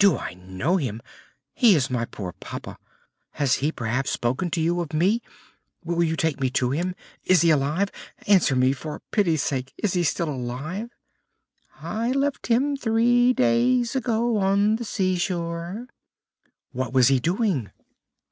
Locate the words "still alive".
7.50-7.88, 10.02-10.90